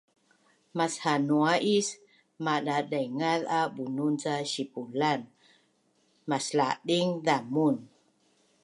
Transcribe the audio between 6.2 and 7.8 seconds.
maslading zamun